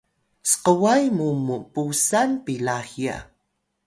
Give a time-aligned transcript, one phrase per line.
[0.51, 3.17] skway mu mpusal pila hiya